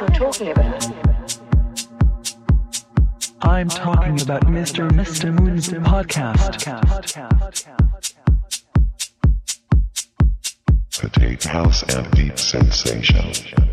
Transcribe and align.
what 0.00 0.18
you're 0.18 0.32
talking 0.32 0.50
about. 0.50 0.88
I'm 3.42 3.68
talking 3.68 4.20
about 4.20 4.42
Mr. 4.46 4.90
Mr. 4.90 5.32
Moon's 5.32 5.68
podcast. 5.68 6.64
Potato 10.98 11.48
House 11.48 11.82
and 11.94 12.10
Deep 12.12 12.38
Sensation. 12.38 13.63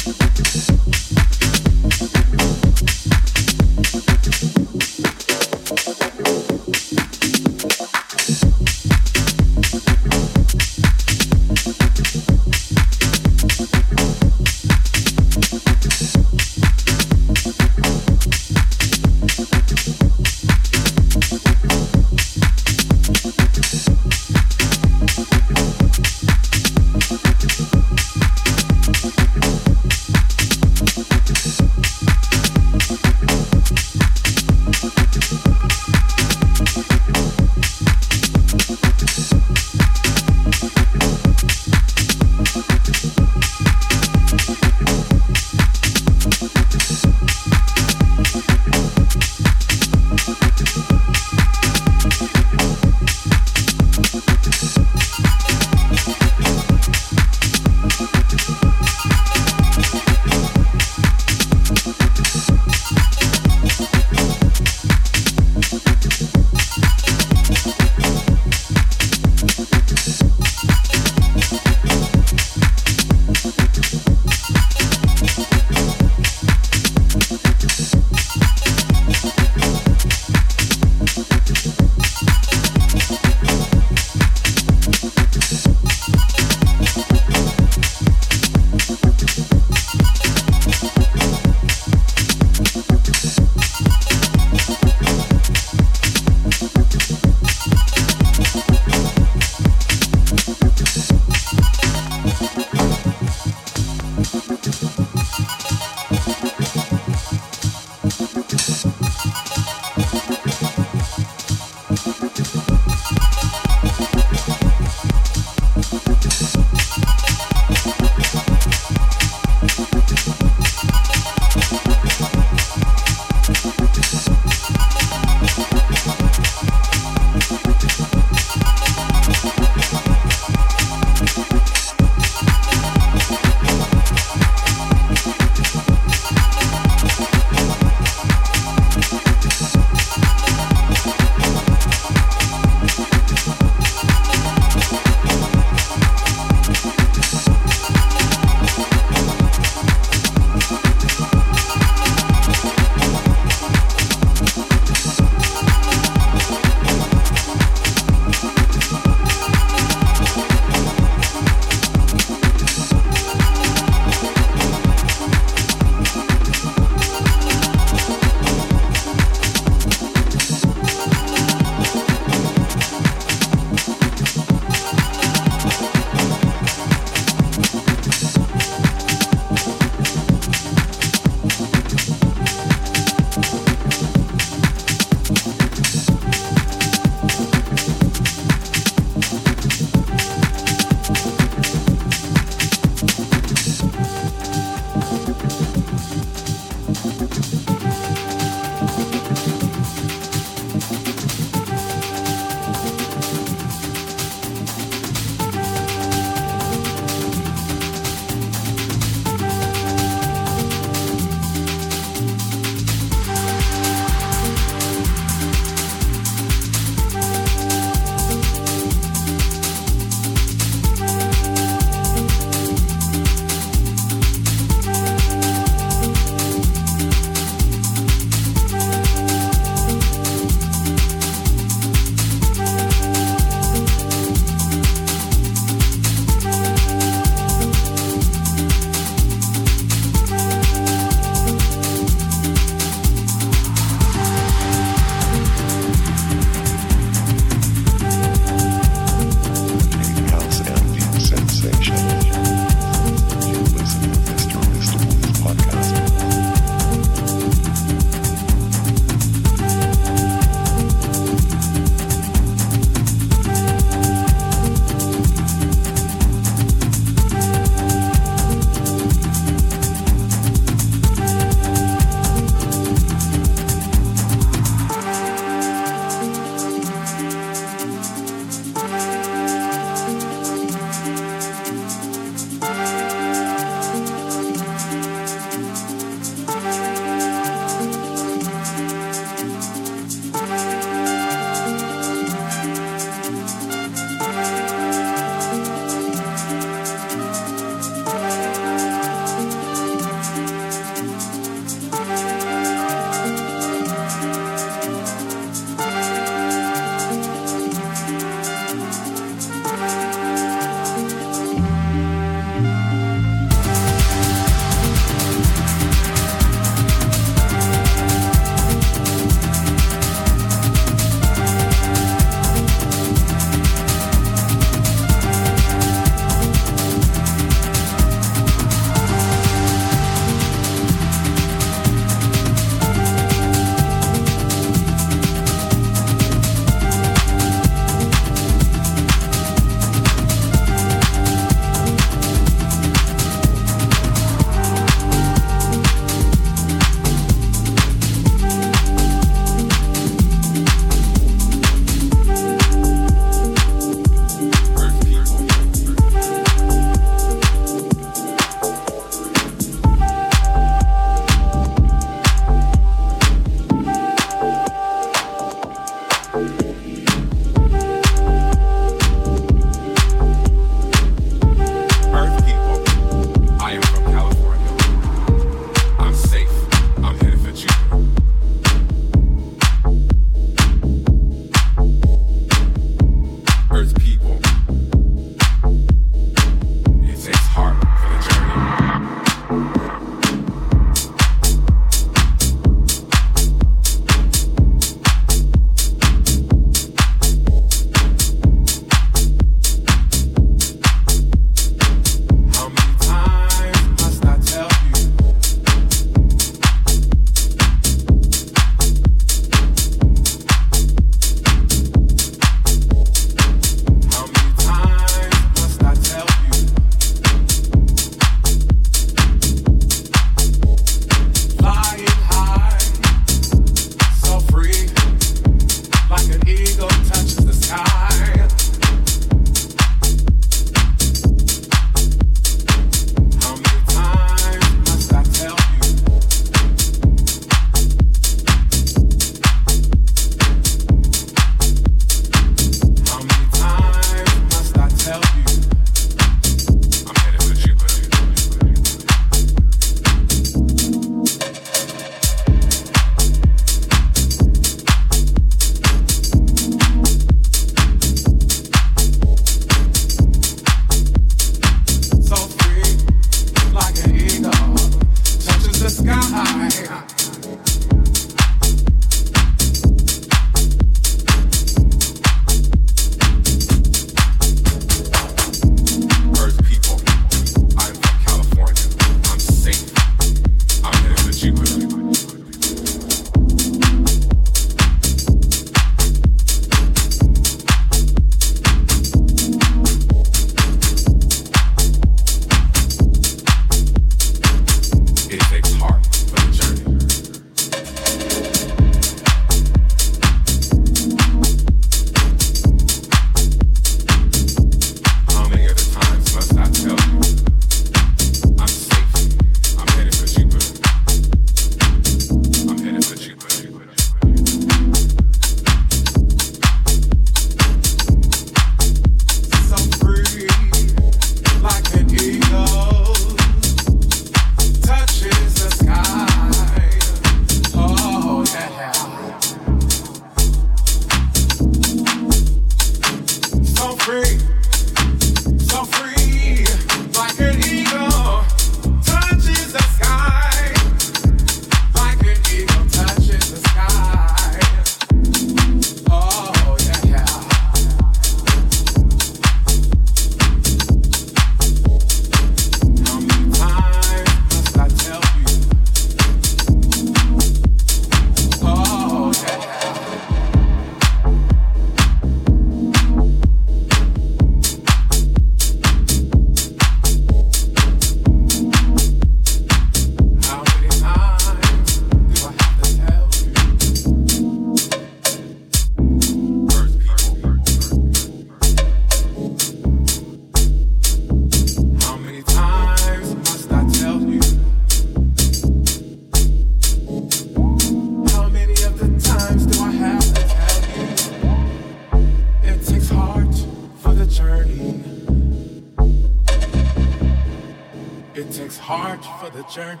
Heart 599.76 600.00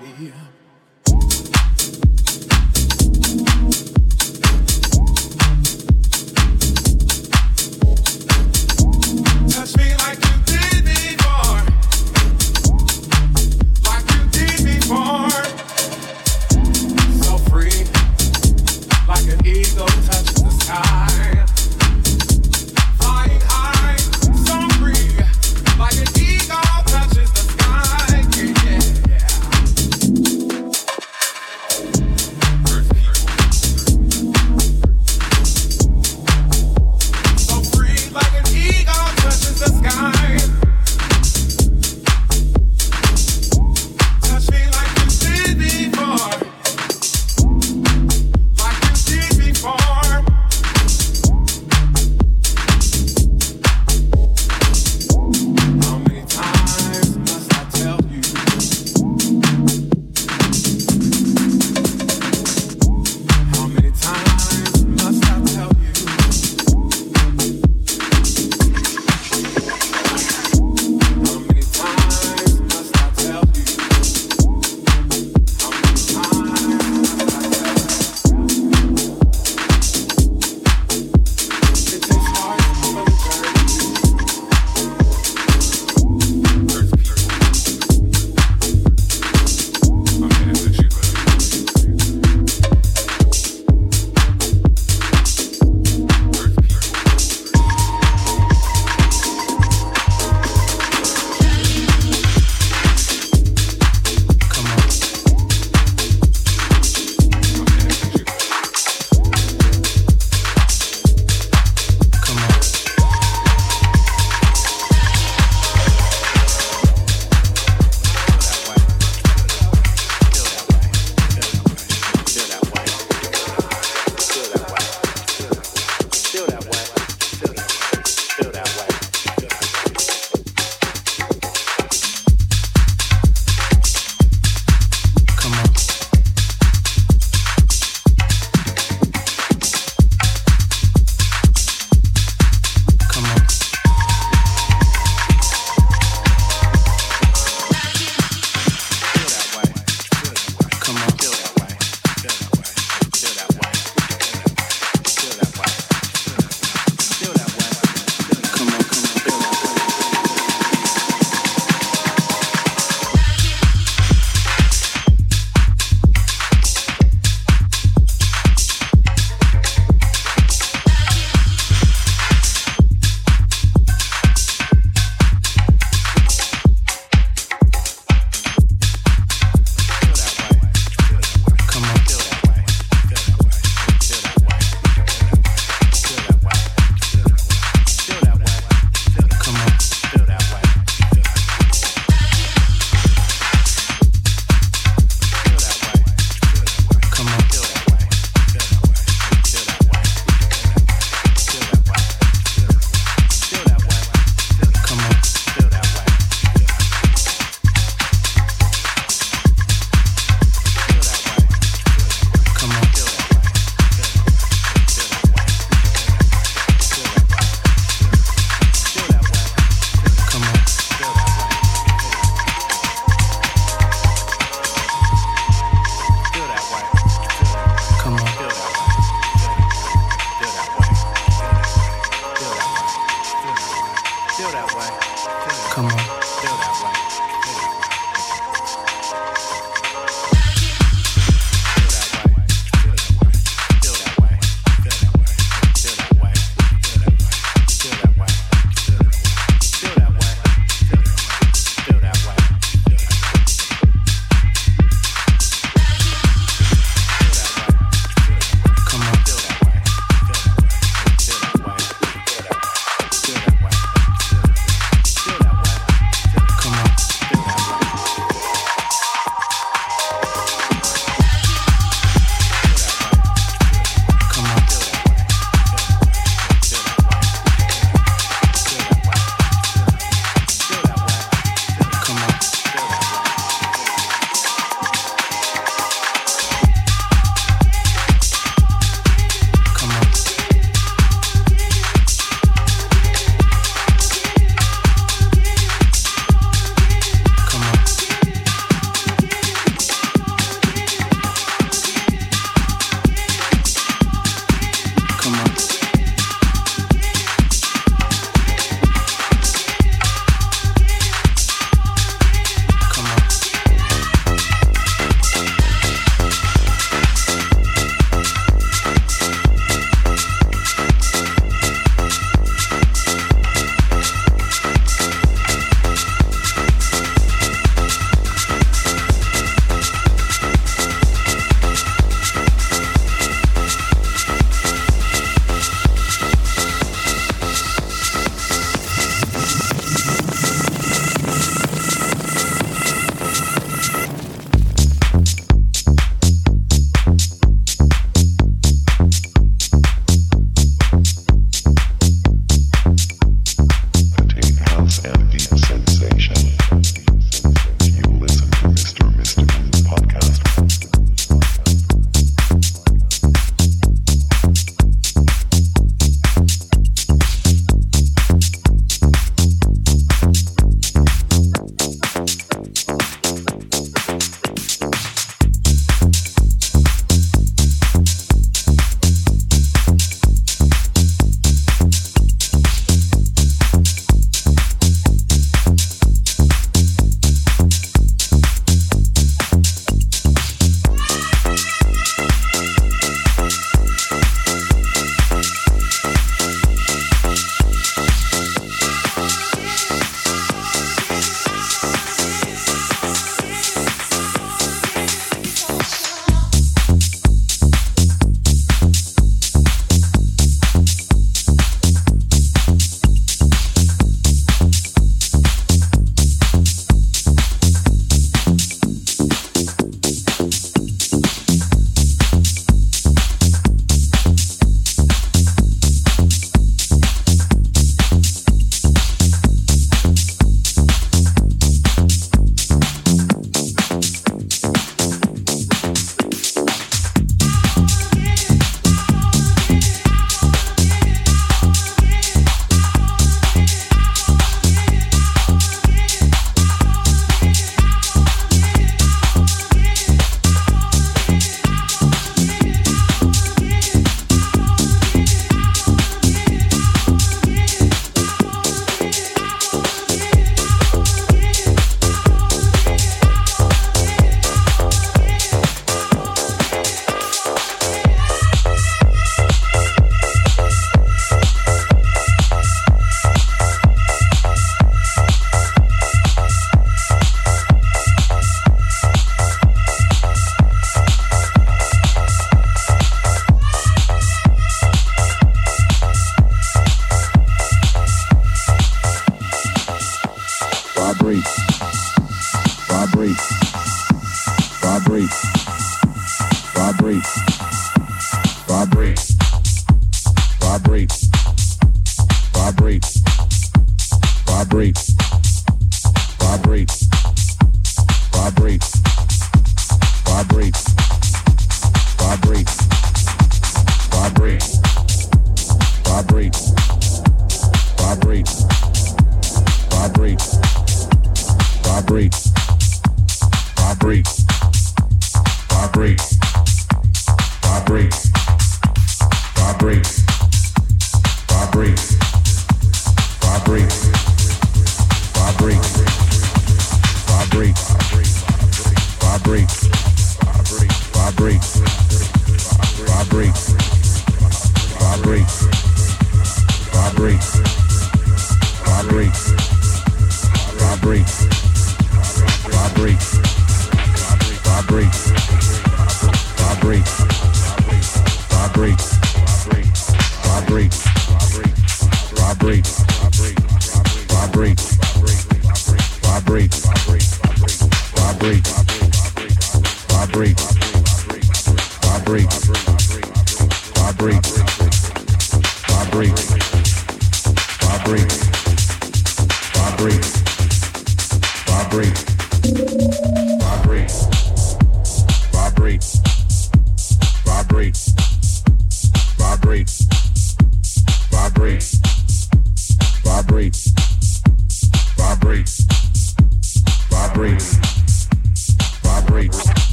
great. 589.68 590.07